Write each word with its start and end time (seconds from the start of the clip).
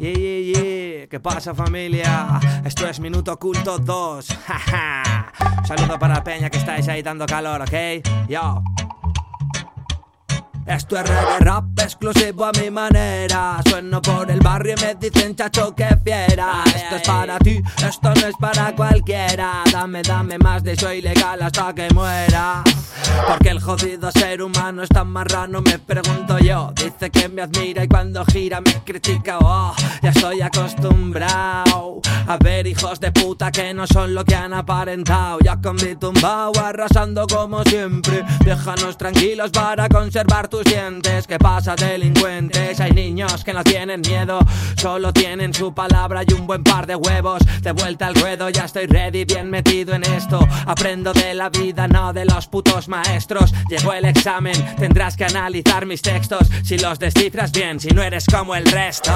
Yeah, 0.00 0.14
yeah, 0.14 0.38
yeah. 0.40 1.06
¿Qué 1.08 1.20
pasa 1.20 1.54
familia? 1.54 2.40
Esto 2.64 2.88
es 2.88 2.98
Minuto 3.00 3.34
Oculto 3.34 3.78
2. 3.78 4.26
Saludo 5.68 5.98
para 5.98 6.24
Peña 6.24 6.48
que 6.48 6.56
estáis 6.56 6.88
ahí 6.88 7.02
dando 7.02 7.26
calor, 7.26 7.60
¿ok? 7.60 8.26
Yo. 8.26 8.64
Esto 10.64 10.96
es 10.96 11.06
reggae 11.06 11.38
rap 11.40 11.78
exclusivo 11.80 12.46
a 12.46 12.52
mi 12.52 12.70
manera 12.70 13.60
Sueno 13.68 14.00
por 14.00 14.30
el 14.30 14.38
barrio 14.40 14.74
y 14.78 14.80
me 14.80 14.94
dicen 14.94 15.34
chacho 15.34 15.74
que 15.74 15.88
fiera 16.04 16.62
Esto 16.64 16.96
es 16.96 17.02
para 17.02 17.38
ti, 17.40 17.60
esto 17.84 18.14
no 18.14 18.26
es 18.26 18.36
para 18.38 18.74
cualquiera 18.76 19.64
Dame, 19.72 20.02
dame 20.02 20.38
más 20.38 20.62
de 20.62 20.72
eso 20.72 20.92
ilegal 20.92 21.42
hasta 21.42 21.74
que 21.74 21.88
muera 21.92 22.62
porque 23.26 23.50
el 23.50 23.60
jodido 23.60 24.10
ser 24.10 24.42
humano 24.42 24.82
es 24.82 24.88
tan 24.88 25.08
marrano, 25.08 25.60
me 25.62 25.78
pregunto 25.78 26.38
yo. 26.38 26.72
Dice 26.74 27.10
que 27.10 27.28
me 27.28 27.42
admira 27.42 27.84
y 27.84 27.88
cuando 27.88 28.24
gira 28.24 28.60
me 28.60 28.72
critica. 28.84 29.38
Oh, 29.40 29.74
ya 30.02 30.10
estoy 30.10 30.40
acostumbrado 30.40 32.00
a 32.26 32.36
ver 32.38 32.66
hijos 32.66 33.00
de 33.00 33.12
puta 33.12 33.50
que 33.50 33.72
no 33.74 33.86
son 33.86 34.14
lo 34.14 34.24
que 34.24 34.34
han 34.34 34.52
aparentado. 34.52 35.38
Ya 35.40 35.60
con 35.60 35.76
mi 35.76 35.96
arrasando 36.58 37.26
como 37.26 37.62
siempre. 37.64 38.24
Déjanos 38.44 38.96
tranquilos 38.96 39.50
para 39.50 39.88
conservar 39.88 40.48
tus 40.48 40.64
dientes. 40.64 41.26
¿Qué 41.26 41.38
pasa, 41.38 41.74
delincuentes? 41.76 42.80
Que 43.30 43.52
no 43.54 43.62
tienen 43.62 44.00
miedo, 44.00 44.40
solo 44.76 45.12
tienen 45.12 45.54
su 45.54 45.72
palabra 45.72 46.22
y 46.26 46.32
un 46.32 46.48
buen 46.48 46.64
par 46.64 46.86
de 46.86 46.96
huevos. 46.96 47.40
De 47.62 47.70
vuelta 47.70 48.08
al 48.08 48.16
ruedo, 48.16 48.50
ya 48.50 48.64
estoy 48.64 48.86
ready, 48.86 49.24
bien 49.24 49.48
metido 49.48 49.94
en 49.94 50.02
esto. 50.02 50.46
Aprendo 50.66 51.12
de 51.12 51.32
la 51.34 51.48
vida, 51.48 51.86
no 51.86 52.12
de 52.12 52.24
los 52.24 52.48
putos 52.48 52.88
maestros. 52.88 53.54
Llegó 53.68 53.92
el 53.92 54.04
examen, 54.04 54.54
tendrás 54.76 55.16
que 55.16 55.24
analizar 55.26 55.86
mis 55.86 56.02
textos. 56.02 56.48
Si 56.64 56.76
los 56.76 56.98
descifras 56.98 57.52
bien, 57.52 57.78
si 57.78 57.90
no 57.90 58.02
eres 58.02 58.26
como 58.26 58.56
el 58.56 58.66
resto. 58.66 59.12